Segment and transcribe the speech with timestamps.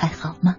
[0.00, 0.56] 还好吗？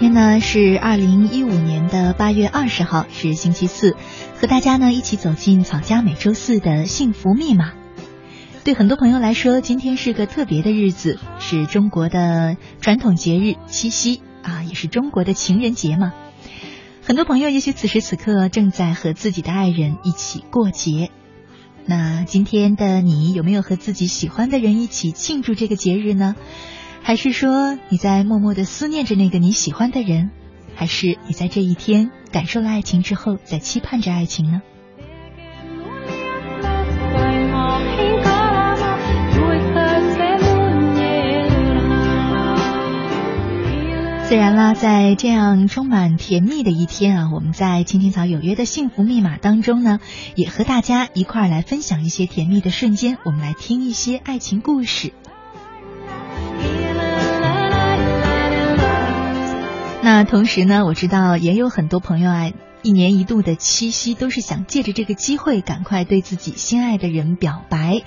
[0.00, 3.96] 天呢是二零一五年的八月二十号，是星期四，
[4.40, 7.74] 和大家呢一起走进草家每周四的幸福密码。
[8.64, 16.14] 对很多朋友来说，今天是个特别的日子，是中国的传统节日七夕啊，也是中国的情人节嘛。
[17.02, 21.10] 很多朋友也许此时此刻正在和自己的爱人一起过节。
[21.84, 26.36] 那今天的你有没有和自己喜欢的人一起庆祝这个节日呢？
[27.02, 30.30] 还是说你在默默的思念着那个你喜欢的人？
[30.76, 34.62] 还是你在这一天感受了爱情之后，在期盼着爱情呢？
[44.28, 49.98] 自然啦，在这样充满甜蜜的一天啊，我们在青青草有约的幸福密码当中呢，
[50.36, 55.12] 也和大家一块儿来分享一些甜蜜的瞬间，我们来听一些爱情故事。
[60.12, 62.50] 那同时呢，我知道也有很多朋友啊，
[62.82, 68.02] 一年一度的七夕都是想借着这个机会，赶快对自己心爱的人表白。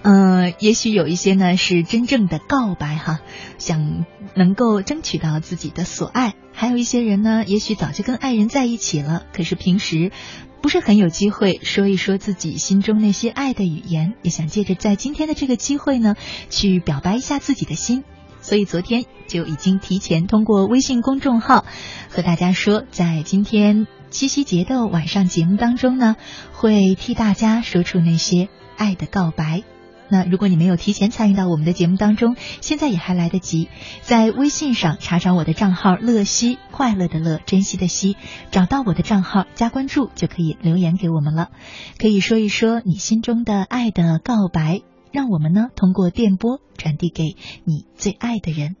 [0.00, 3.20] 嗯，也许有一些呢是真正的告白哈，
[3.58, 10.10] 想能够争取到自己的所爱；还有一些人呢，也许早就跟爱人在一起了，可是平时
[10.62, 16.16] 不是很有机会说一说自己心中那些爱的语言，也想借着在今天的这个机会呢，
[16.48, 18.04] 去表白一下自己的心。
[18.42, 21.64] 所以昨天就已经提前通过微信公众号
[22.10, 26.16] 和大家说，在今天七夕节的晚上节目当中呢，
[26.52, 29.62] 会替大家说出那些爱的告白。
[30.08, 33.68] 那如果你没有提前参与到我们的节目当中，现在也还来得及，
[34.02, 38.18] 在微信上查找我的账号“乐西”，快乐的乐，珍惜的惜，
[38.50, 41.48] 找到我的账号加关注，就可以留言给我们了。
[41.98, 44.82] 可以说一说你心中的爱的告白，
[45.12, 48.76] 让我们呢通过电波传递给你最爱的人。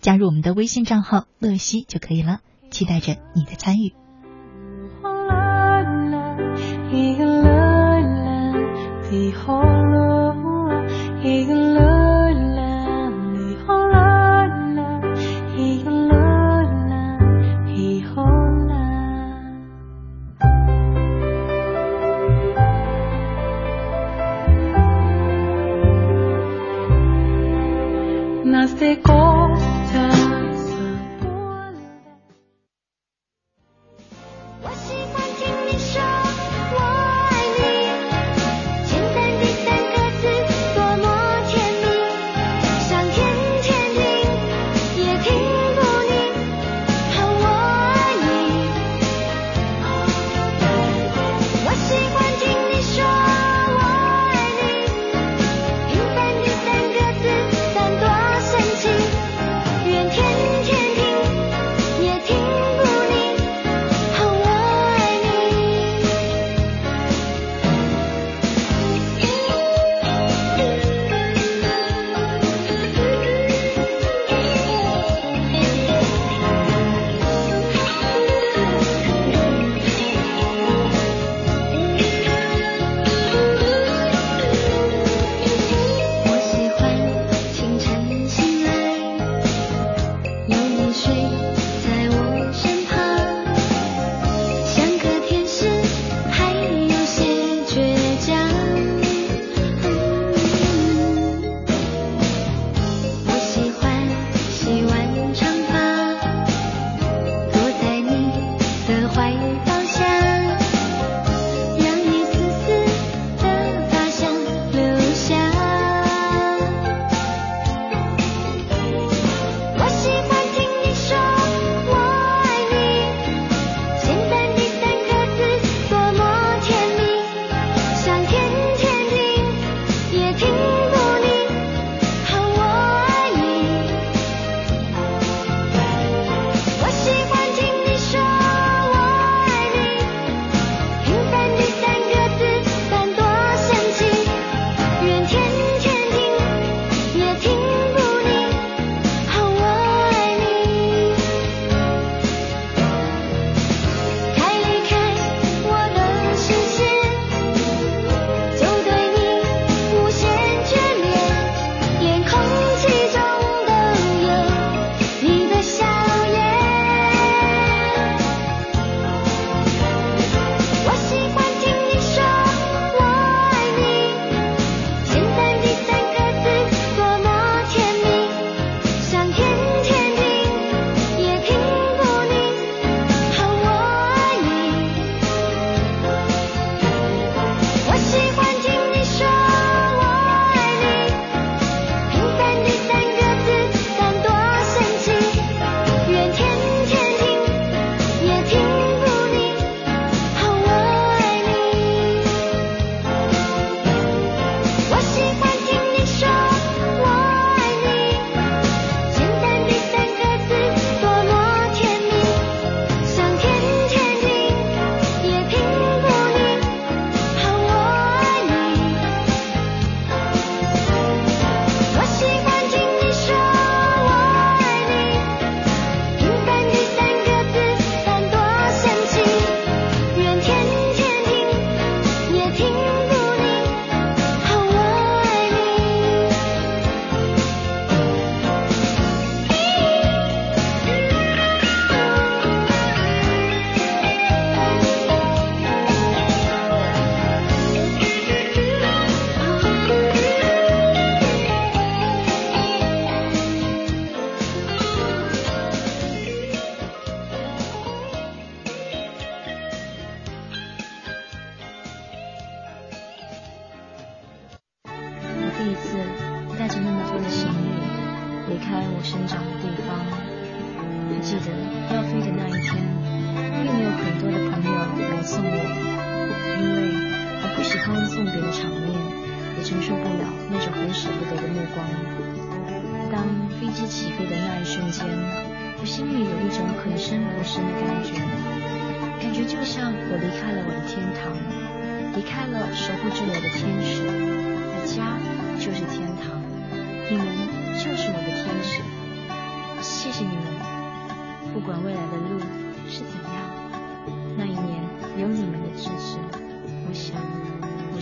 [0.00, 2.40] 加入我们的微信账号乐西就可以了。
[2.70, 3.92] 期待着你的参与。
[28.80, 29.19] te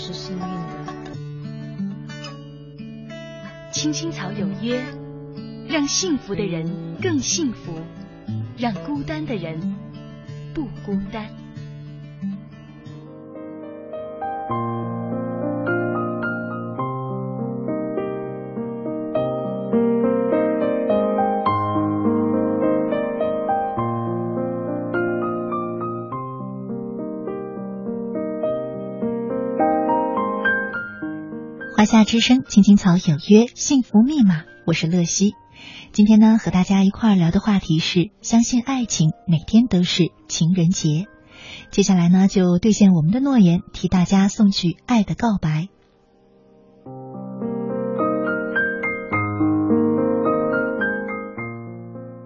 [0.08, 1.12] 是幸运的。
[3.70, 4.82] 青青草有约。
[5.68, 7.78] 让幸福的人更幸福，
[8.56, 9.76] 让孤单的人
[10.54, 11.26] 不孤单。
[31.90, 35.32] 夏之声，青青草有约，幸福密码，我是乐西。
[35.90, 41.06] 今天呢，和大家一块儿聊的话题是相信爱情，每天都是情人节。
[41.70, 45.68] 接下来呢，就兑现我们的诺言，替大家送去爱的告白。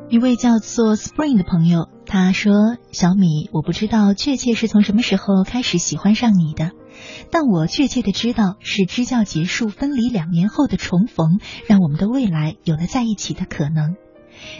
[0.09, 2.53] 一位叫做 Spring 的朋友，他说
[2.91, 6.73] ：“小米，我不知道确切是从什么时候开始喜欢上你的。”
[7.31, 13.97] 但我确切的知道，是支教结束分离两年后的重逢，让我们的未来有了在一起的可能。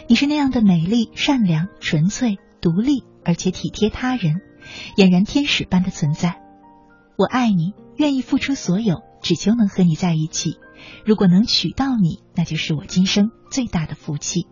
[0.07, 4.41] 你是那样的美丽、善良、纯粹、独立，而且体贴他人，
[4.97, 6.41] 俨然天使般的存在。
[7.17, 10.57] 我爱你，愿意付出所有，只求能和你在一起。
[11.05, 14.47] 如果能娶到你，那就是我今生最大的福气。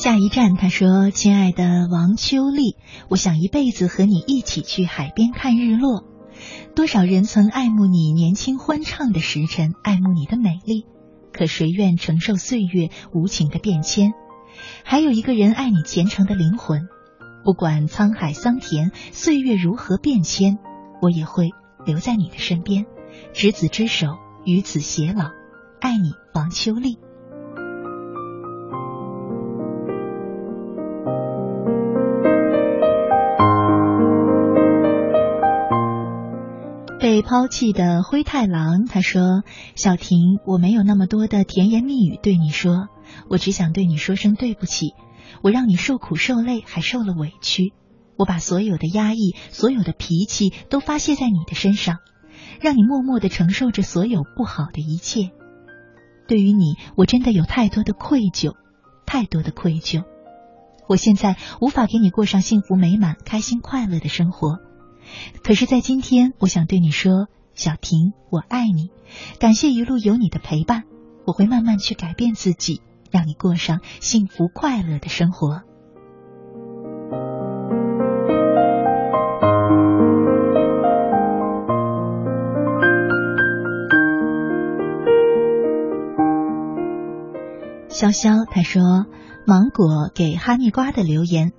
[0.00, 2.74] 下一站，他说：“亲爱的王秋丽，
[3.10, 6.04] 我想一辈子和你一起去海边看日落。
[6.74, 10.86] 多少人曾爱慕你年轻欢畅的时辰，爱慕你的美丽，
[11.34, 14.14] 可谁愿承受岁月无情的变迁？
[14.84, 16.88] 还有一个人爱你虔诚的灵魂，
[17.44, 20.56] 不管沧海桑田，岁月如何变迁，
[21.02, 21.50] 我也会
[21.84, 22.86] 留在你的身边，
[23.34, 24.16] 执子之手，
[24.46, 25.26] 与子偕老。
[25.78, 26.96] 爱你，王秋丽。”
[37.20, 39.42] 被抛弃的灰太狼，他说
[39.76, 42.88] ：“小婷，我没有那么多的甜言蜜语对你说，
[43.28, 44.94] 我只想对你说声对不起。
[45.42, 47.74] 我让你受苦受累，还受了委屈。
[48.16, 51.98] 我把所有的压抑、所有的脾气都发泄在你的身上，
[52.58, 55.30] 让你默默的承受着所有不好的一切。
[56.26, 58.54] 对于你，我真的有太多的愧疚，
[59.04, 60.04] 太多的愧疚。
[60.88, 64.56] 我现在无法给你过上幸福美满、开心快乐的生活。”
[65.42, 68.90] 可是，在今天，我想对你说，小婷，我爱你，
[69.38, 70.84] 感谢一路有你的陪伴，
[71.26, 72.80] 我会慢慢去改变自己，
[73.10, 75.62] 让你过上幸福快乐的生活。
[87.88, 89.04] 潇潇他说，
[89.46, 91.52] 芒果给哈密瓜的留言。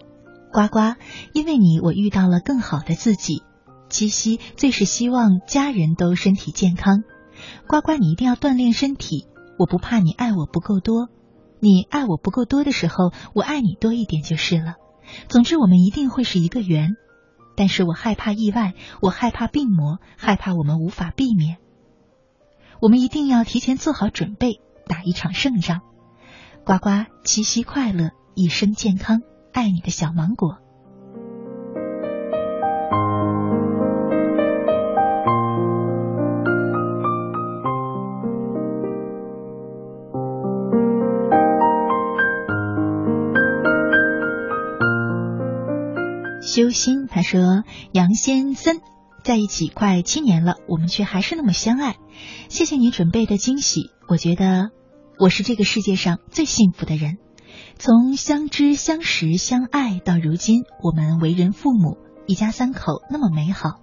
[0.51, 0.95] 呱呱，
[1.33, 3.41] 因为你，我遇到了更好的自己。
[3.89, 7.03] 七夕最是希望家人都身体健康。
[7.67, 9.27] 呱呱，你一定要锻炼身体。
[9.57, 11.09] 我不怕你爱我不够多，
[11.59, 14.75] 你爱我不够多的时候，我爱你多一点就是了。
[15.27, 16.95] 总之，我们一定会是一个圆。
[17.55, 21.57] 但是我害怕意外，我害怕病魔，害怕我们无法避免。
[22.81, 25.81] 我们一定要提前做好准备，打一场胜仗。
[26.65, 29.21] 呱呱，七夕快乐，一生健康。
[29.53, 30.57] 爱你的小芒果，
[46.41, 47.07] 修心。
[47.07, 48.81] 他说：“杨先森
[49.23, 51.97] 在一起快七年了，我们却还是那么相爱。
[52.49, 54.71] 谢谢你准备的惊喜，我觉得
[55.19, 57.17] 我是这个世界上最幸福的人。”
[57.83, 61.97] 从相知、相识、相爱到如今，我们为人父母，
[62.27, 63.79] 一家三口那么美好。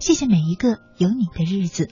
[0.00, 1.88] 谢谢每一个有你的日子。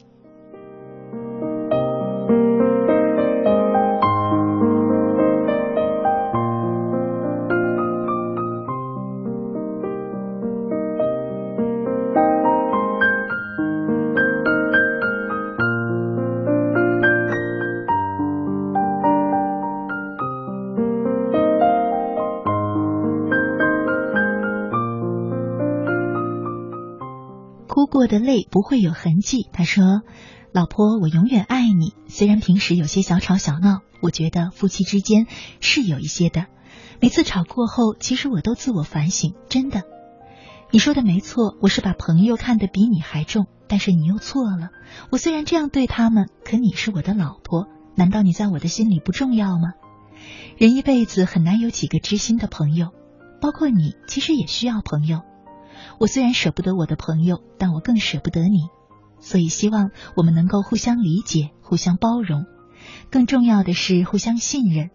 [28.07, 29.49] 过的泪不会有痕迹。
[29.53, 30.03] 他说
[30.55, 31.93] ：“老婆，我永远爱你。
[32.07, 35.27] 虽然平时有些小吵小闹，我觉得夫妻之间
[35.59, 36.47] 是有一些的。
[37.01, 39.83] 每次吵过后，其实我都自我反省，真的。
[40.71, 44.69] 你说的没错，我是把朋友看得比你还重，但是你又错了。
[45.11, 49.73] 我虽然这样对他们，可你是我的老婆，难道你在我的心里不重要吗？
[50.59, 52.93] 人一辈子很难有几个知心的朋友，
[53.41, 55.23] 包括你，其实也需要朋友。”
[55.99, 58.69] 我虽然舍不得我的朋友，但我更舍不得你，
[59.21, 62.45] 所以希望我们能够互相理解、互相包容，
[63.11, 64.91] 更重要的是互相信任。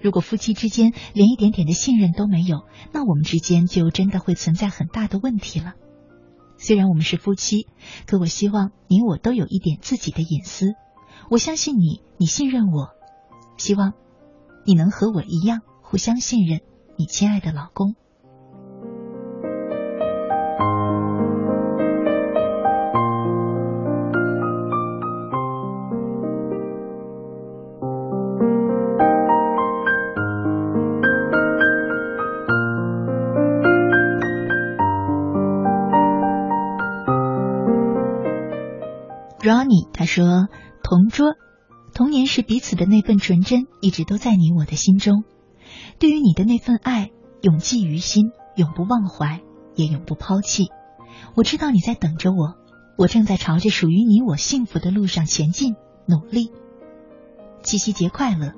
[0.00, 2.62] 如果夫妻之间连一点点的信任都没有，
[2.92, 5.74] 那我们之间就真的会存在很大的问题了。
[6.58, 7.66] 虽然我们是夫妻，
[8.06, 10.74] 可我希望你我都有一点自己的隐私。
[11.30, 12.90] 我相信你，你信任我，
[13.58, 13.92] 希望
[14.64, 16.60] 你能和我一样互相信任，
[16.96, 17.94] 你亲爱的老公。
[40.02, 40.48] 他说
[40.82, 41.36] ：“同桌，
[41.94, 45.22] 童年时彼此的那份纯真，一直都在你我的心中。
[46.00, 49.42] 对于你的那份爱，永记于心，永不忘怀，
[49.76, 50.70] 也永不抛弃。
[51.36, 52.56] 我知道你在等着我，
[52.98, 55.76] 我正在朝着属于你我幸福的路上前进，
[56.08, 56.50] 努力。
[57.62, 58.54] 七夕节快乐！”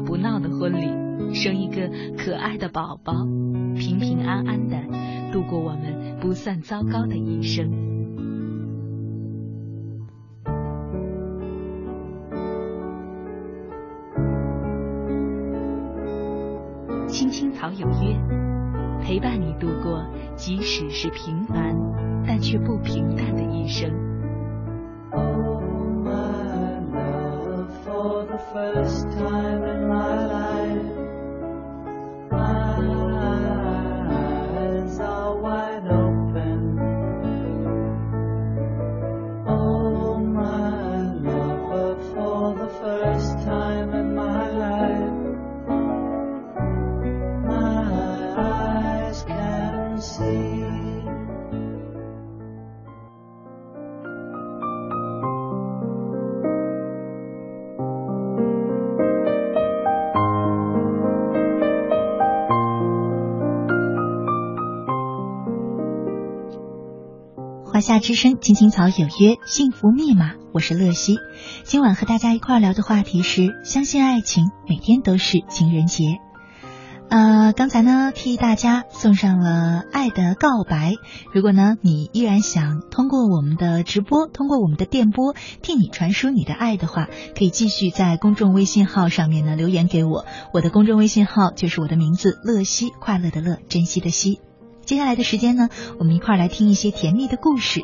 [0.00, 3.12] 不吵不闹的婚礼，生一个可爱的宝宝，
[3.76, 4.76] 平平安安的
[5.30, 7.70] 度过我们不算糟糕的一生。
[17.06, 18.16] 青青草有约，
[19.02, 21.76] 陪伴你度过即使是平凡
[22.26, 23.90] 但却不平淡的一生
[27.84, 29.59] for the first time。
[67.90, 71.16] 夏之声，青青草有约，幸福密码，我是乐西。
[71.64, 76.04] 今晚和大家一块聊的话题是：相信爱情，每天都是情人节。
[77.08, 80.94] 呃，刚才呢替大家送上了爱的告白。
[81.34, 90.26] 如果呢你依然想通过我们的直播，通过我们的电波替你传输你的爱的话，可以继续在公众微信号上面呢留言给我。
[90.54, 94.38] 我的公众微信号就是我的名字乐西，快乐的乐，珍惜的惜。
[94.84, 97.82] 接下来的时间呢，我们一块来听一些甜蜜的故事。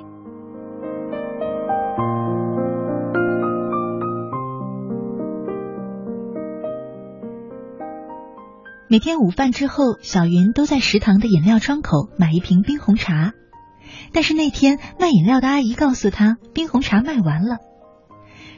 [8.88, 13.32] 每天午饭之后，小云都在食堂的饮料窗口买一瓶冰红茶。
[14.12, 17.58] 但是那天卖饮料的阿姨告诉她，冰红茶卖完了。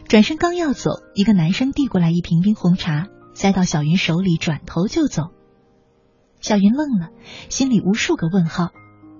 [0.07, 5.38] 转身刚要走，一个男生递过来一瓶冰红茶，塞到小云手里，转头就走。
[6.40, 7.11] 小云愣了，
[7.48, 8.70] 心里无数个问号，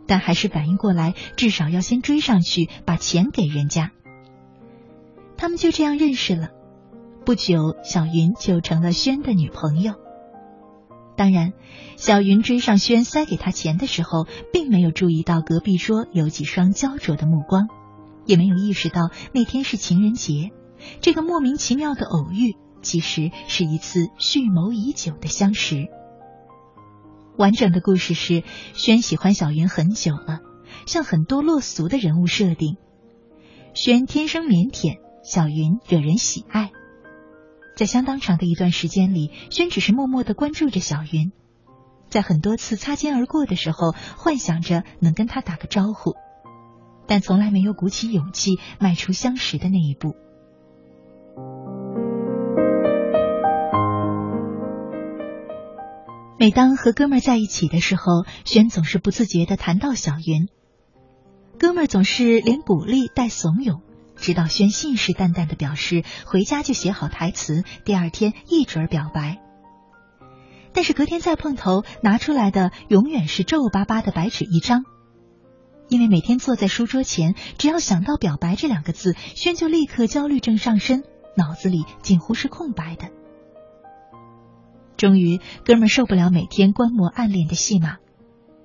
[0.07, 3.93] 但还是反应过来，至少要先追上去把钱给人家。
[5.37, 6.51] 他们就这样认识了。
[7.25, 9.95] 不久，小云就成了轩的女朋友。
[11.17, 11.53] 当然，
[11.97, 17.69] 小云追上轩塞给他钱的时候，并没有注意到隔壁桌有几双焦灼的目光，
[18.25, 20.51] 也没有意识到那天是情人节。
[21.01, 25.89] 这个莫名其妙的偶遇，其实是一次蓄谋已久的相识。
[27.39, 28.43] 完整的故事是，
[28.75, 30.41] 轩喜欢小云很久了，
[30.87, 32.77] 像很多落俗的人物设定。
[33.75, 36.73] 轩天生腼腆，小云惹人喜爱。
[37.77, 41.31] 在相当长的一段时间里，轩只是默默的关注着小云，
[42.11, 46.17] 在很多次擦肩而过的时候，幻想着能跟他打个招呼，
[47.07, 50.17] 但从来没有鼓起勇气迈出相识的那一步。
[56.41, 60.47] 每当和哥们儿在一起的时候，轩总是不自觉的谈到小云。
[61.59, 63.81] 哥们儿总是连鼓励带怂恿，
[64.15, 69.41] 直到轩信誓旦旦的表示回家就写好台词，第二天一准表白。
[70.73, 74.85] 但是隔天再碰头，拿出来的永远是皱巴巴的白纸一张，
[75.89, 81.03] 因为每天坐在书桌前，只要想到表白这两个字，轩就立刻焦虑症上身，
[81.37, 83.11] 脑子里几乎是空白的。
[84.99, 87.99] 终于，哥们受不了每天观摩暗恋的戏码，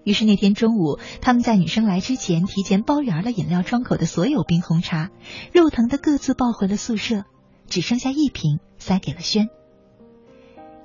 [0.03, 5.11] 于是那天中午，他们在女生来之前提前包圆了饮料窗口的所有冰红茶，
[5.53, 7.23] 肉疼的各自抱回了宿舍，
[7.67, 9.47] 只剩下一瓶塞给了轩。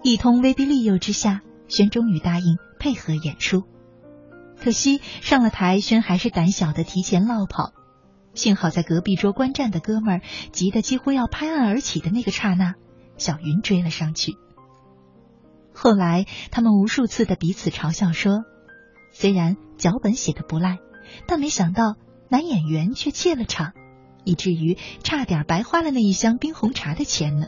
[0.03, 3.63] 一通威逼利诱之下，轩终于答应配合演出。
[4.61, 7.73] 可惜上了台，轩还是胆小的提前落跑。
[8.35, 10.21] 幸好在隔壁桌观战的哥们儿
[10.53, 12.75] 急得几乎要拍案而起的那个刹那，
[13.17, 14.37] 小云追了上去。
[15.81, 18.43] 后来，他们无数次的彼此嘲笑说
[19.15, 20.79] ：“虽然脚本写的不赖，
[21.29, 21.95] 但没想到
[22.29, 23.75] 男演员却怯了场，
[24.25, 27.47] 以至于差点白花了那一箱冰红茶的钱呢。”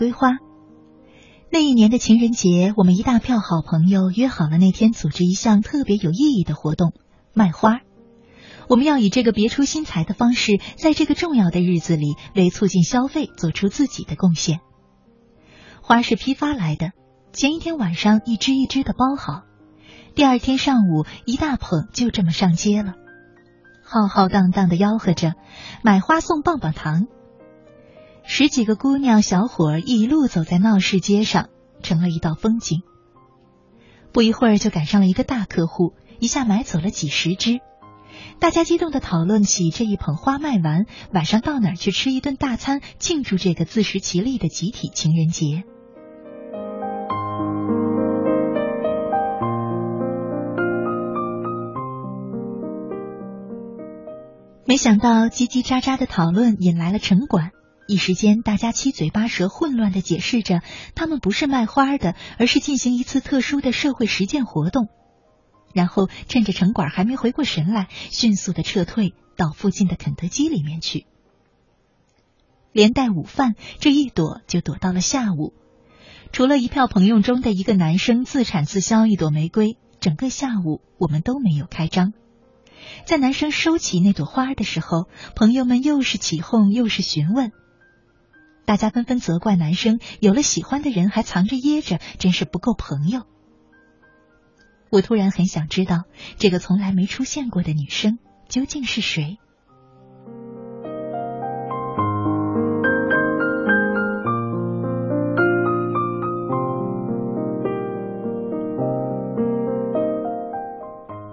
[0.00, 0.38] 瑰花，
[1.52, 6.94] 那一年的情人节，我们一大票好朋友约好了那天组织一项特别有意义的活动——
[7.36, 7.80] 卖花。
[8.66, 14.60] 我们要以这个别出心裁的方式，在这个重要的日子里，为促进消费做出自己的贡献。
[15.82, 16.92] 花是批发来的，
[17.34, 19.42] 前一天晚上一支一支的包好，
[20.14, 22.94] 第二天上午一大捧就这么上街了，
[23.84, 25.34] 浩浩荡荡的吆喝着
[25.82, 27.06] 买花送棒棒糖。
[28.32, 31.48] 十几个姑娘小伙儿一路走在闹市街上，
[31.82, 32.82] 成了一道风景。
[34.12, 37.58] 不一会儿就赶上了一个大客户，一下买走了几十只。
[38.38, 45.64] 大家激动的讨论起这一捧花卖完，晚上到哪儿去吃一顿大餐，庆祝这个自食其力的集体情人节。
[54.64, 57.50] 没想到叽叽喳喳的讨论引来了城管，
[57.90, 60.62] 一时间大家七嘴八舌，混乱的解释着，
[60.94, 64.86] 他们不是卖花的，而是进行一次特殊的社会实践活动。
[65.74, 71.06] 然后趁着城管还没回过神来，迅速的撤退到附近的肯德基里面去。
[72.70, 75.52] 连带午饭，这一躲就躲到了下午。
[76.30, 82.12] 除了一票朋友中的一个男生自产自销一朵玫瑰，整个下午我们都没有开张。
[83.04, 87.50] 在男生收起那朵花的时候，朋友们又是起哄又是询问，
[88.70, 93.22] 大家纷纷责怪男生有了喜欢的人还藏着掖着，真是不够朋友。
[94.92, 96.04] 我突然很想知道，
[96.38, 99.38] 这个从来没出现过的女生究竟是谁。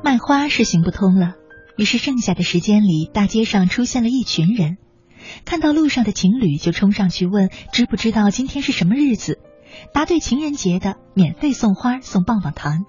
[0.03, 1.35] 卖花是行不通了，
[1.77, 4.79] 于是剩下的时间里，大街上出现了一群人，
[5.45, 9.39] 看到路上的情侣就冲上去问知不知道今天是什么日子，
[9.93, 12.85] 答对情人节的免费送花送棒棒糖。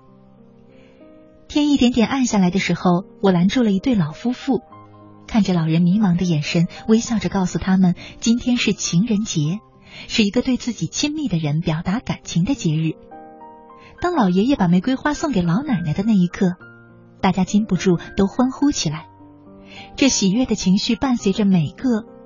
[1.48, 4.61] 天一点点暗下来的时候，我拦住了一对老夫妇，
[5.27, 9.61] 看着老人迷茫的眼神，微笑着告诉他们：今天是情人节，
[10.09, 12.92] 是一个对自己亲密的人表达感情的节日。
[14.01, 16.53] 当老爷爷把玫瑰花送给老奶奶的那一刻，
[17.22, 19.07] 大家禁不住都欢呼起来。
[19.96, 22.18] 这喜悦的情绪伴随着每个。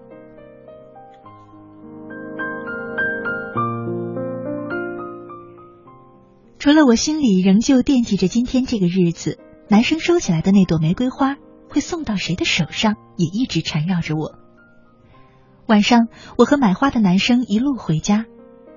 [6.63, 11.35] 除了我心里仍旧惦记着今天这个日子，男生收起来的那朵玫瑰花
[11.69, 14.39] 会送到谁的手上，也一直缠绕着我。
[15.67, 16.07] 晚上，
[16.39, 18.27] 我和买花的男生一路回家，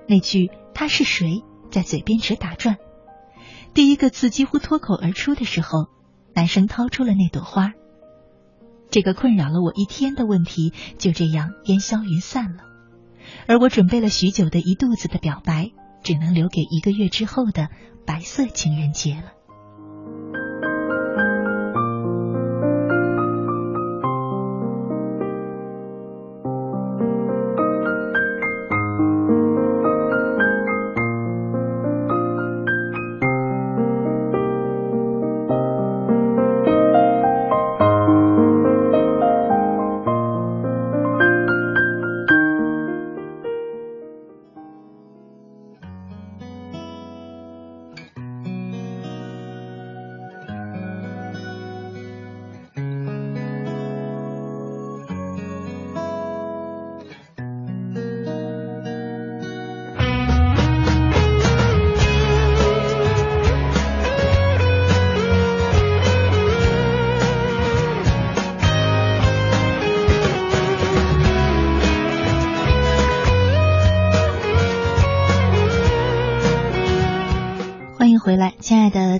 [0.08, 2.76] 那句“他是谁”在嘴边直打转。
[3.72, 5.86] 第一个字几乎脱口而出的时候，
[6.34, 7.70] 男生掏出了那朵花。
[8.90, 12.64] 这个困扰了我一天的问题就这样烟消云散了，
[13.46, 15.70] 而我准备了许久的一肚子的表白。
[16.06, 17.68] 只能留给一个月之后的
[18.06, 19.32] 白色情人节了。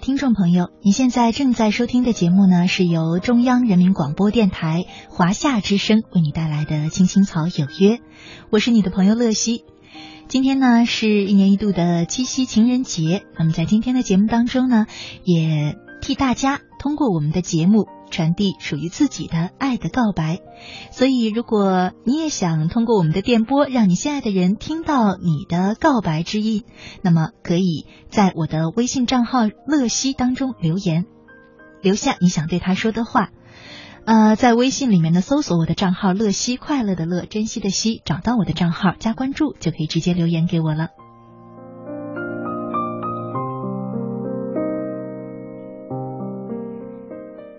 [0.06, 7.96] 听众朋友，你现在正在收听的节目呢，是由中央人民广播电台华夏之声为你带来的《青青草有约》，
[8.48, 9.64] 我是你的朋友乐西。
[10.28, 14.86] 今天呢是一年一度的七夕情人节，那么在今天的节目当中呢，
[15.24, 17.88] 也替大家通过我们的节目。
[18.10, 20.40] 传递属于自己的爱的告白，
[20.90, 26.64] 所以如果你也想通过我们的电波，让你心爱的人听到你的告白之音，
[27.02, 31.06] 那么可以在我的微信账号“乐西”当中留言，
[31.82, 33.30] 留下你想对他说的话。
[34.04, 40.90] 呃，在微信里面呢，搜索我的账号“乐西”，快乐的乐，珍惜的惜，找到我的账号加关注，就可以直接留言给我了。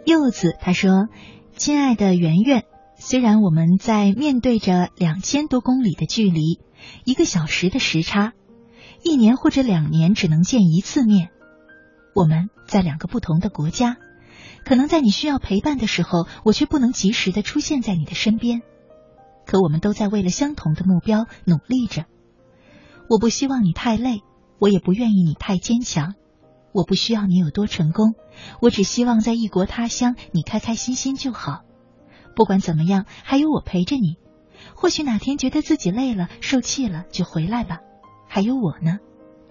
[0.08, 1.10] 柚子他说
[1.58, 2.64] ：“亲爱的圆圆，
[2.96, 6.62] 虽然我们在面对着两千多公里的距离，
[7.04, 8.32] 一个小时的时差，
[9.04, 11.32] 一年或者两年只能见一次面。
[12.16, 13.98] 我们在两个不同的国家，
[14.64, 18.62] 可能在你需要陪伴的时候，我却不能及时的出现在你的身边。
[19.46, 22.06] 可我们都在为了相同的目标努力着。
[23.10, 24.22] 我不希望你太累，
[24.58, 26.14] 我也不愿意你太坚强。
[26.72, 28.16] 我不需要你有多成功，
[28.62, 31.64] 我只希望在异国他乡你开开心心就好。
[32.36, 34.18] 不管怎么样，还有我陪着你。
[34.76, 37.80] 或许哪天觉得自己累了、受气了，就回来吧。
[38.28, 39.00] 还有我呢，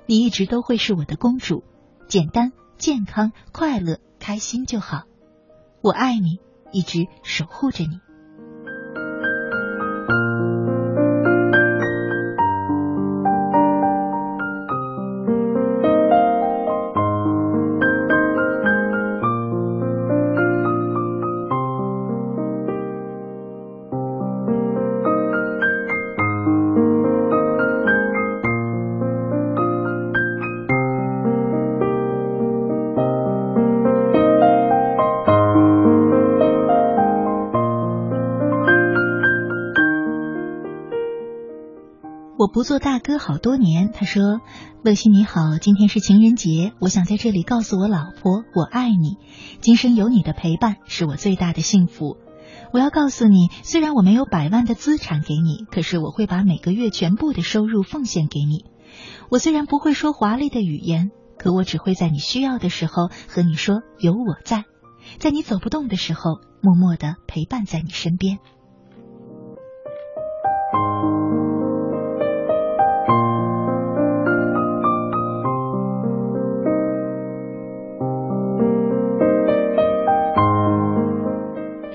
[0.07, 1.65] 你一直都会是我的公主。
[2.09, 5.03] 简单、健康、快乐、开心就好。
[5.81, 6.39] 我爱你，
[6.71, 7.99] 一直守护着你。
[42.57, 44.41] 不做大哥好多年，他说
[44.83, 49.19] ：“乐西你好，今天是情人节，我想在这里告诉我老婆，我爱你，
[49.61, 52.17] 今生有你的陪伴是我最大的幸福。
[52.73, 58.65] 我要告诉你，虽然我没有百万的资产给你，可是我会把每个月全部的收入奉献给你。
[59.29, 64.65] 我虽然不会说华丽的语言，可我只会在你需要的时候和你说有我在，
[65.19, 68.39] 在你走不动的时候，默默的陪伴在你身边。”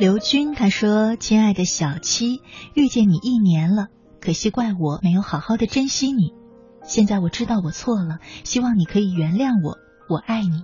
[0.02, 2.42] 刘军他说：“亲爱的小七，
[2.74, 6.34] 遇见你一年了，可惜怪我没有好好的珍惜你。
[6.84, 9.78] 现在我知道我错了，希望你可以原谅我，
[10.10, 10.64] 我爱你。”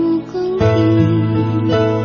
[0.61, 2.00] 不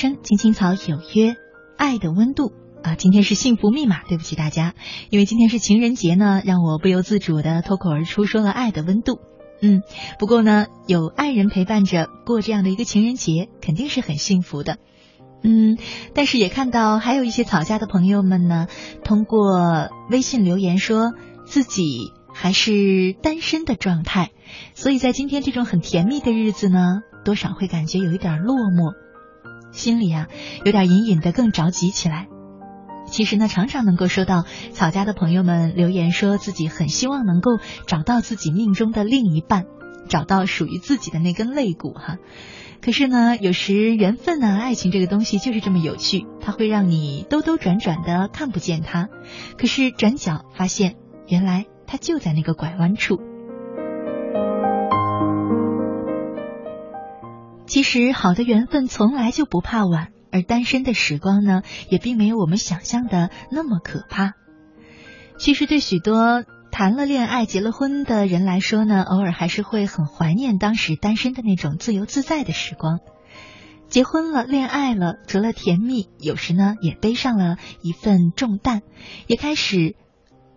[0.00, 1.36] 青青草有约，
[1.76, 2.94] 爱的温度啊！
[2.94, 4.74] 今天是幸福密码，对不起大家，
[5.10, 9.20] 因为今天是情人节呢，让我不由自主的脱口而出说了爱的温度。
[9.60, 9.82] 嗯，
[10.18, 14.78] 不过呢，有爱人陪伴着过这样的一个情人节，肯定是很幸福的。
[15.42, 15.76] 嗯，
[16.14, 18.68] 但是也看到还有一些草家的朋友们呢，
[19.04, 21.12] 通过微信留言说
[21.44, 24.30] 自己还是单身的状态，
[24.72, 28.94] 所以在今天这种很甜蜜的日子呢，多少会感觉有一点落寞。
[29.72, 30.28] 心里啊，
[30.64, 32.28] 有点隐隐的更着急起来。
[33.06, 39.66] 其实呢，常常能够收到草家的朋友们留言，说自己很希望能够找到自己命中的另一半，
[40.08, 42.18] 找到属于自己的那根肋骨哈。
[42.80, 49.08] 可是呢，有时缘分呢，爱情这个东西就是这么有趣，它会让你兜兜转转的看不见它，
[49.58, 50.94] 可是转角发现，
[51.26, 53.20] 原来它就在那个拐弯处。
[57.70, 64.32] 其实，好的缘分从来就不怕晚，而单身的时光呢，也并没有我们想象的那么可怕。
[65.38, 66.42] 其实，对许多
[66.72, 72.98] 谈了恋爱、结了婚的人来说呢，偶尔还是会很怀念当时单身的那种自由自在的时光。
[73.88, 78.82] 结婚了，恋爱了，除了甜蜜，有时呢，也背上了一份重担，
[79.28, 79.94] 也开始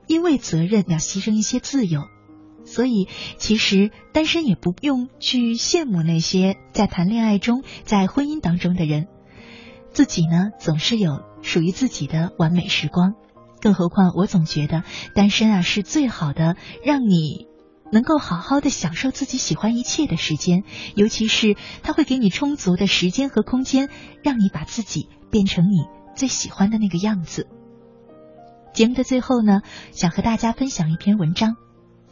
[0.07, 2.05] 因为责任要牺牲一些自由。
[2.73, 3.07] 所以，
[3.37, 9.05] 其实单身也不用去羡慕那些在谈恋爱中、在婚姻当中的人，
[9.91, 13.13] 自己呢总是有属于自己的完美时光。
[13.61, 17.45] 更何况，我总觉得单身啊是最好的，让你
[17.91, 20.63] 能够好好的享受自己喜欢一切的时间，
[20.95, 23.89] 尤其是它会给你充足的时间和空间，
[24.23, 27.47] 让你把自己变成你最喜欢的那个样子。
[28.73, 29.61] 节目的最后呢，
[29.91, 31.55] 想和大家分享一篇文章。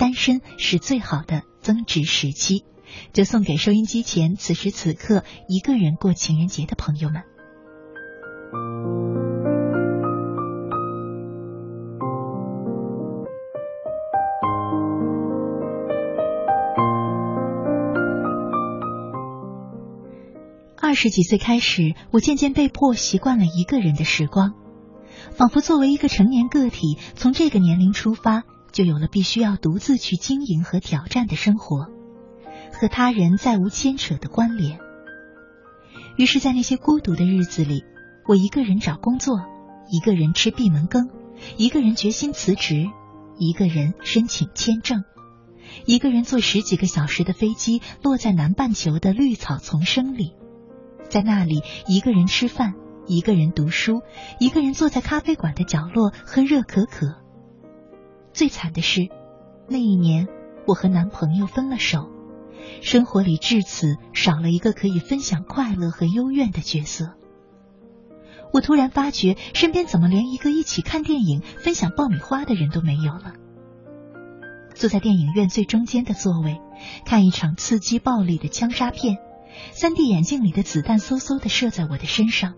[0.02, 2.66] 单身是最好的增值时期，
[3.14, 7.22] 就送给收音机前此时此刻一个人过情人节的朋友们。
[20.82, 24.56] 二十几岁开始，我渐渐被迫习惯了一个人的时光，
[25.30, 31.88] 仿佛作为一个成年个体，从这个年龄出发，就有了必须要独自去经营和挑战的生活，
[32.74, 34.80] 和他人再无牵扯的关联。
[36.17, 37.84] 于是，在那些孤独的日子里，
[38.28, 39.39] 我一个人找工作，
[39.89, 41.09] 一个人吃闭门羹，
[41.57, 42.88] 一个人决心辞职，
[43.38, 45.03] 一个人申请签证。
[45.86, 50.34] 一个人坐十几个小时的飞机，落在南半球的绿草丛生里，
[51.09, 52.74] 在那里一个人吃饭，
[53.07, 54.01] 一个人读书，
[54.39, 57.20] 一个人坐在咖啡馆的角落喝热可可。
[58.34, 59.10] 最惨的是，
[59.68, 60.28] 那一年
[60.68, 62.10] 我和男朋友分了手，
[62.82, 67.14] 生活里至此少了一个可以分享快乐和幽怨的角色。
[68.54, 73.34] 我突然发觉，身边怎么连一个一起看电影、分享爆米花的人都没有了。
[74.74, 76.60] 坐在电影院最中间的座位，
[77.06, 79.18] 看一场刺激暴力的枪杀片，
[79.72, 82.56] 三 D 眼镜里的子弹嗖嗖的射在我的身上。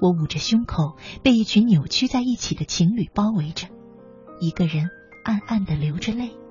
[0.00, 3.68] 我捂着胸口，被一群扭曲在一起的情侣包围着，
[4.40, 4.88] 一个人
[5.24, 6.43] 暗暗的流着泪。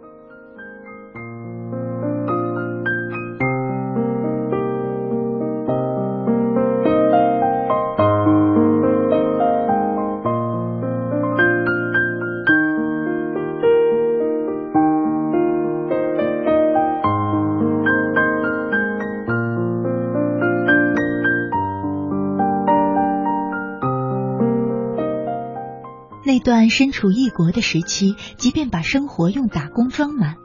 [26.64, 30.38] 段身处异国的时期，即便把生活用打工装满，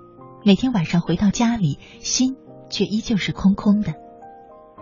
[0.44, 2.34] 每天晚上回到家里，心
[2.68, 3.94] 却依旧是空空的。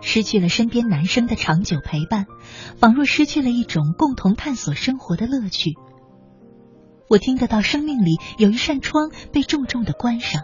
[0.01, 2.25] 失去了身边男生的长久陪伴，
[2.79, 5.75] 仿若失去了一种共同探索生活的乐趣。
[7.07, 10.41] 我听得到生命里有一扇窗被重重的关上，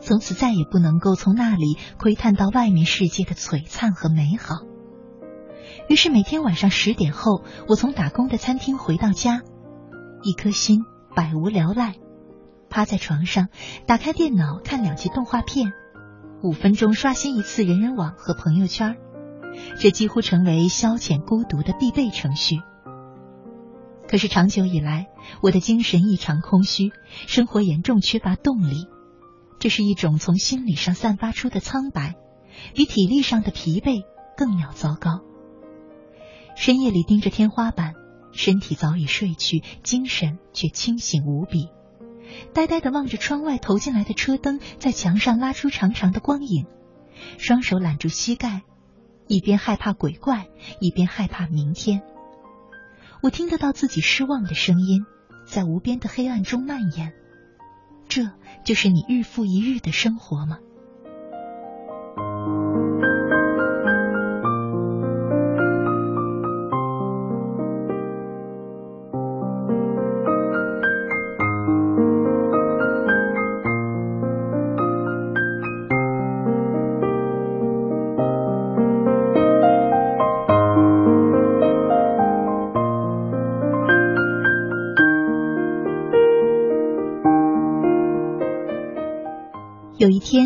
[0.00, 4.56] 从此再也不能够从那里窥探到外面世界的璀璨和美好。
[5.88, 9.42] 于是每天晚上十点后，我从打工的餐厅回到家。
[10.24, 11.96] 一颗心百无聊赖，
[12.70, 13.48] 趴在床上，
[13.86, 15.72] 打开电脑看两集动画片，
[16.42, 18.96] 五分钟刷新一次人人网和朋友圈，
[19.78, 22.56] 这几乎成为消遣孤独的必备程序。
[24.08, 25.08] 可是长久以来，
[25.42, 26.90] 我的精神异常空虚，
[27.26, 28.88] 生活严重缺乏动力，
[29.58, 32.14] 这是一种从心理上散发出的苍白，
[32.74, 34.04] 比体力上的疲惫
[34.38, 35.20] 更要糟糕。
[36.56, 37.94] 深夜里盯着天花板。
[38.34, 41.70] 身体早已睡去，精神却清醒无比，
[42.52, 46.66] 呆呆的望着窗外投进来的车灯，在墙上拉出长长的光影，
[47.38, 48.62] 双手揽住膝盖，
[49.28, 50.48] 一边害怕鬼怪，
[50.80, 52.02] 一边害怕明天。
[53.22, 55.06] 我听得到自己失望的声音，
[55.46, 57.14] 在无边的黑暗中蔓延。
[58.08, 58.30] 这
[58.64, 60.58] 就是你日复一日的生活吗？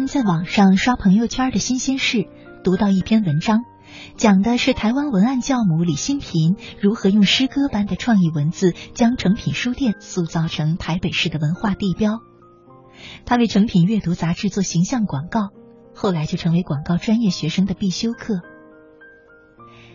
[0.09, 2.27] 在网上刷朋友圈的新鲜事，
[2.65, 3.65] 读到一篇文章，
[4.17, 12.21] 讲的是台湾文案教母李新平如何用诗歌般的创意文字，将诚品书店塑造成台北市的文化地标。
[13.27, 15.51] 他为诚品阅读杂志做形象广告，
[15.95, 18.41] 后来就成为广告专业学生的必修课。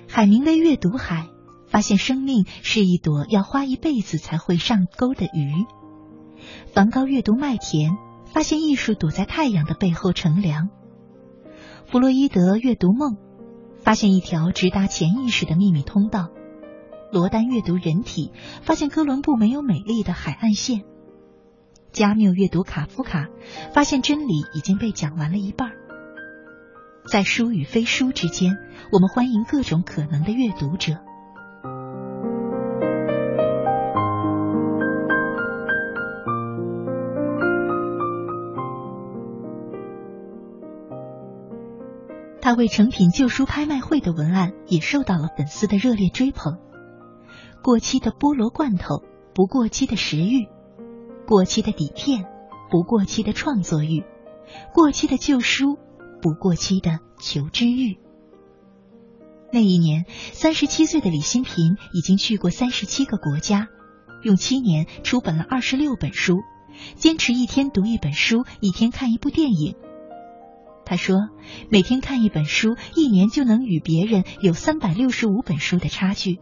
[0.07, 1.27] 海明威阅读海，
[1.67, 5.65] 发现生命是一朵要花一辈子才会上钩的鱼。
[6.71, 7.97] 梵高阅读麦田。
[8.33, 10.69] 发现艺术躲在太阳的背后乘凉。
[11.85, 13.15] 弗洛伊德阅读梦，
[13.79, 16.29] 发现一条直达潜意识的秘密通道。
[17.11, 18.31] 罗丹阅读人体，
[18.63, 20.81] 发现哥伦布没有美丽的海岸线。
[21.91, 23.27] 加缪阅读卡夫卡，
[23.71, 25.73] 发现真理已经被讲完了一半。
[27.05, 28.57] 在书与非书之间，
[28.91, 30.97] 我们欢迎各种可能的阅读者。
[42.43, 46.57] 他为成品旧书拍卖会的文案也受到了粉丝的热烈追捧。
[47.63, 49.01] 过期的菠萝罐头，
[49.33, 50.49] 不过期的食欲；
[51.25, 52.25] 过期的底片，
[52.69, 54.03] 不过期的创作欲；
[54.73, 55.77] 过期的旧书，
[56.21, 57.97] 不过期的求知欲。
[59.53, 63.69] 那一年，三十七岁的李新平已经去过三十七个国家，
[64.21, 66.39] 用七年出版了二十六本书，
[66.95, 69.77] 坚持一天读一本书，一天看一部电影。
[70.85, 71.29] 他说，
[71.69, 76.39] 每天看一本书，一年就能与别人有三百六十五本书的差距。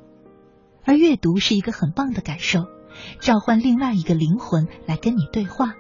[0.83, 2.65] 而阅读是一个很棒的感受，
[3.19, 5.75] 召唤另外一个灵魂来跟你对话，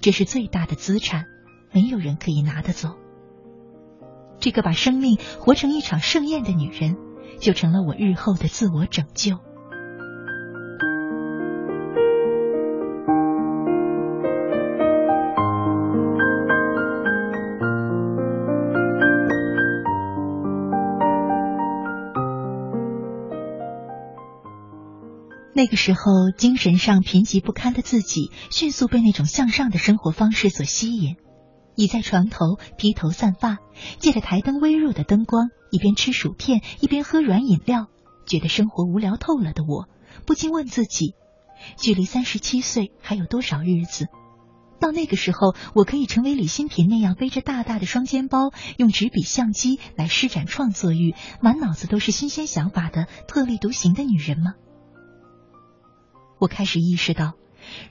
[0.00, 1.24] 这是最大的资产，
[1.72, 2.90] 没有人可以拿得走。
[4.38, 6.96] 这个把生命活成一场盛宴的女人，
[7.40, 9.38] 就成了我日后的自我拯救。
[25.58, 31.16] 那个时候，精神上贫瘠不堪的自己，迅速被那种向上的生活方式所吸引。
[31.74, 33.58] 倚在床头，披头散发，
[33.98, 37.88] 借着台灯微弱的灯光，一边吃薯片，一边喝软饮料，
[38.24, 39.88] 觉得生活无聊透了的我，
[40.26, 41.16] 不禁问自己：
[41.76, 44.06] 距离三十七岁还有多少日子？
[44.78, 54.52] 到那个时候，我可以成为李新平那样背着大大的双肩包，用纸笔相机来施展创作欲，满脑子都是新鲜想法的特立独行的女人吗？
[56.40, 57.34] 我开始意识到，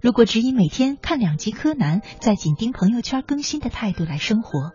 [0.01, 4.71] 如果只以每天看两集柯南，在紧盯朋友圈更新的态度来生活，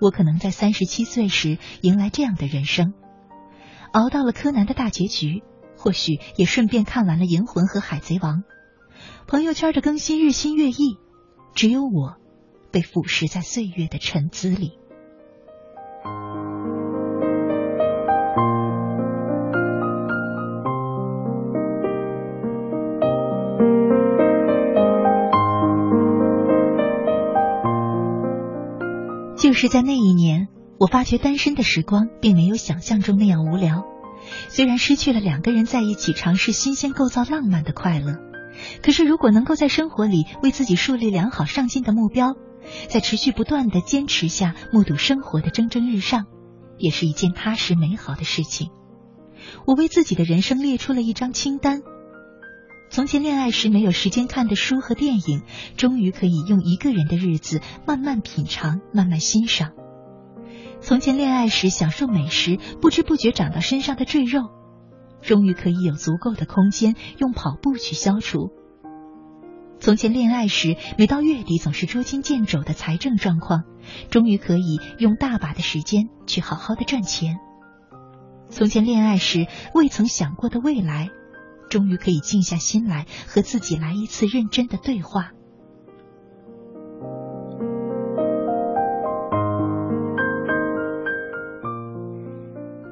[0.00, 2.94] 我可能在三十七岁时迎来这样的人生：
[3.92, 5.42] 熬到了柯南的大结局，
[5.76, 8.42] 或许也顺便看完了银魂和海贼王。
[9.26, 10.96] 朋友圈的更新日新月异，
[11.54, 12.16] 只有我
[12.70, 14.78] 被腐蚀在岁月的沉滋里。
[29.54, 30.48] 是在那一年，
[30.78, 33.84] 我发觉单身的时光并没有想象中那样无聊。
[34.48, 38.16] 虽然失去了两个人在一起尝试新鲜构造浪漫的快乐，
[38.82, 42.34] 可是如果能够在生活里为自己树立良好上进的目标，
[42.88, 46.24] 在持续不断的坚持下目睹生活的蒸蒸日上，
[46.78, 48.70] 也是一件踏实美好的事情。
[49.66, 51.82] 我为自己的人生列出了一张清单。
[52.94, 55.42] 从前恋爱时没有时间看的书和电影，
[55.76, 59.72] 终于可以用一个人的日子慢慢品尝、慢慢欣赏。
[60.80, 64.42] 从前恋爱时享受美食，不知不觉长到身上的赘肉，
[65.22, 68.52] 终于可以有足够的空间用跑步去消除。
[69.80, 73.64] 从前恋爱时每到月底总是捉襟见肘的财政状况，
[74.08, 77.38] 终于可以用大把的时间去好好的赚钱。
[78.50, 81.10] 从前恋爱时未曾想过的未来。
[81.74, 85.32] 终于可以静下心来和自己来一次认真的对话。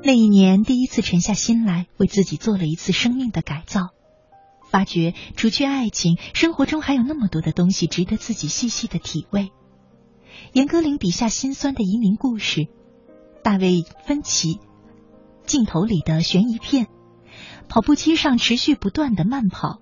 [0.03, 3.91] 那一年，第一次沉下心来为自己做了一次生命的改造，
[4.69, 9.53] 发觉除去爱情，生活中还有那么多的东西值得自己细细的体味。
[10.55, 12.67] 严歌苓笔下心酸的移民故事，
[13.45, 14.59] 大卫芬奇
[15.47, 16.89] 镜头里的悬疑片。
[17.73, 19.81] 跑步机上持续不断的慢跑，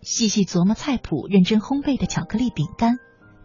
[0.00, 2.96] 细细琢磨菜谱，认真烘焙的巧克力饼干，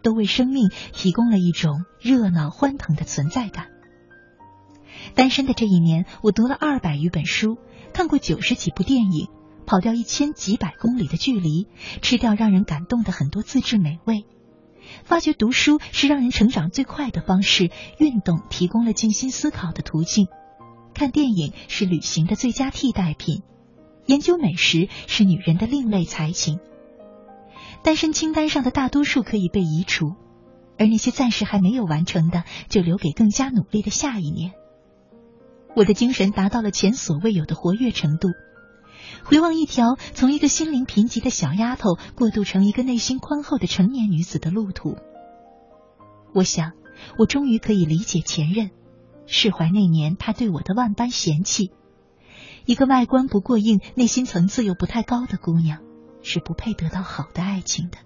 [0.02, 3.66] 都为生命提供了一种热闹欢腾的存在感。
[5.14, 7.58] 单身的这一年，我读了二百余本书，
[7.92, 9.28] 看过九十几部电影，
[9.66, 11.68] 跑掉一千几百公里的距离，
[12.00, 14.24] 吃掉让人感动的很多自制美味，
[15.04, 20.26] 发觉读书是让人成长最快的方式，运动提供了静心思考的途径，
[20.94, 23.42] 看电影是旅行的最佳替代品。
[24.08, 26.60] 研究美食是女人的另类才情。
[27.82, 30.14] 单身清单上的大多数可以被移除，
[30.78, 34.52] 而那些暂时还没有完成的，就留给更加努力的下一年。
[35.76, 38.28] 我的精神达到了前所未有的活跃程度。
[39.24, 44.96] 回望一条从一个心灵贫瘠的小丫头过渡成一个内心宽厚的成年女子的路途，
[46.34, 46.72] 我想，
[47.18, 48.70] 我终于可以理解前任，
[49.26, 51.72] 释怀那年他对我的万般嫌弃。
[52.68, 55.78] 一个外观不过硬、内心层次又不太高的姑娘，
[56.20, 57.96] 是不配得到好的爱情的。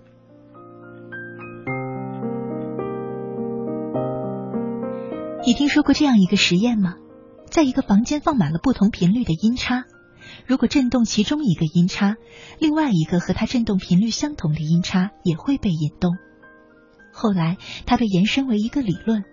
[5.45, 6.95] 你听说过这样一个实验吗？
[7.51, 9.83] 在一个房间放满了不同频率的音叉，
[10.47, 12.15] 如果震动其中一个音叉，
[12.61, 16.19] 另外一个和它震动频率相同的音叉也会被引动。
[17.13, 19.25] 后来，它被延伸为一个理论，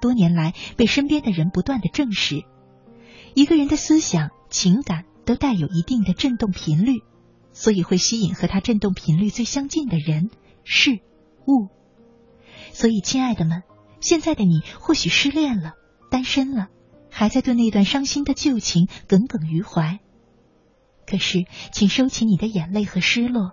[0.00, 2.42] 多年来被身边的人不断的证实。
[3.34, 7.00] 一个人的思想、情感都带有一定的振动频率，
[7.52, 10.30] 所以会吸引和他振动频率最相近的人、
[10.62, 11.00] 事、
[11.48, 11.68] 物。
[12.72, 13.62] 所以，亲爱的们，
[14.00, 15.72] 现在的你或许失恋了、
[16.10, 16.68] 单身了，
[17.10, 20.00] 还在对那段伤心的旧情耿耿于怀。
[21.06, 23.52] 可是，请收起你的眼泪和失落，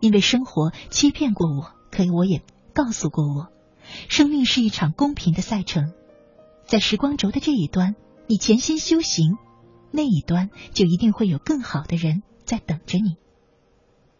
[0.00, 2.42] 因为生活欺骗过我，可我也
[2.74, 3.48] 告诉过我，
[4.08, 5.94] 生命是一场公平的赛程，
[6.66, 9.36] 在时光轴的这一端，你潜心修行，
[9.90, 13.16] 那一端就一定会有更好的人在等着你。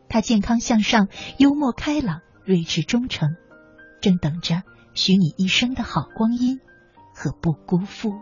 [0.08, 1.08] 他健康向上，
[1.38, 3.36] 幽默开朗，睿智忠诚，
[4.00, 4.62] 正等着
[4.94, 6.60] 许你一生的好光阴
[7.14, 8.14] 和不辜负。